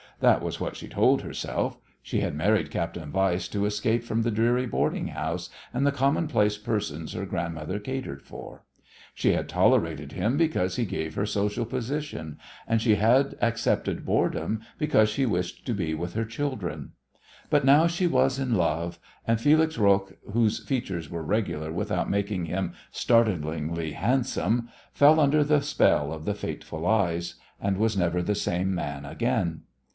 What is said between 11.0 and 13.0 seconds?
her social position, and she